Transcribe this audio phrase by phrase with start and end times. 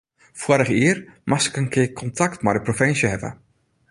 [0.43, 0.97] Foarich jier
[1.29, 3.29] moast ik in kear kontakt mei de provinsje hawwe.